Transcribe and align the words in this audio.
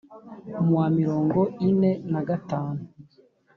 Mu 0.65 0.73
wa 0.79 0.87
mirongo 0.97 1.39
ine 1.69 1.91
na 2.11 2.21
gatanu 2.27 2.81